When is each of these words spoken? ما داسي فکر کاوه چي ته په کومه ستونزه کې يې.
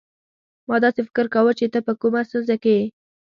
ما 0.69 0.75
داسي 0.83 1.01
فکر 1.07 1.25
کاوه 1.33 1.51
چي 1.59 1.67
ته 1.73 1.79
په 1.87 1.93
کومه 2.01 2.21
ستونزه 2.27 2.55
کې 2.63 2.73
يې. 2.79 2.85